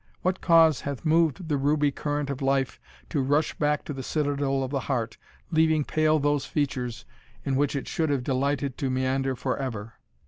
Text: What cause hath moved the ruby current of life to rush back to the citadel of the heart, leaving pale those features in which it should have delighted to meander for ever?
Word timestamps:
What 0.23 0.41
cause 0.41 0.81
hath 0.81 1.05
moved 1.05 1.47
the 1.47 1.57
ruby 1.57 1.91
current 1.91 2.31
of 2.31 2.41
life 2.41 2.79
to 3.09 3.21
rush 3.21 3.53
back 3.59 3.85
to 3.85 3.93
the 3.93 4.01
citadel 4.01 4.63
of 4.63 4.71
the 4.71 4.79
heart, 4.79 5.19
leaving 5.51 5.83
pale 5.83 6.17
those 6.17 6.47
features 6.47 7.05
in 7.45 7.55
which 7.55 7.75
it 7.75 7.87
should 7.87 8.09
have 8.09 8.23
delighted 8.23 8.79
to 8.79 8.89
meander 8.89 9.35
for 9.35 9.57
ever? 9.57 9.93